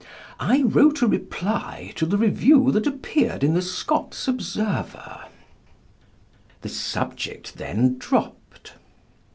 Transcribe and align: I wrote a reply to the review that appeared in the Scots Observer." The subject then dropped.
I 0.39 0.63
wrote 0.63 1.03
a 1.03 1.07
reply 1.07 1.93
to 1.95 2.07
the 2.07 2.17
review 2.17 2.71
that 2.71 2.87
appeared 2.87 3.43
in 3.43 3.53
the 3.53 3.61
Scots 3.61 4.27
Observer." 4.27 5.25
The 6.61 6.69
subject 6.69 7.57
then 7.59 7.99
dropped. 7.99 8.73